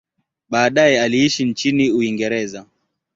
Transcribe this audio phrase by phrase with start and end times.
[0.49, 2.65] Baadaye aliishi nchini Uingereza.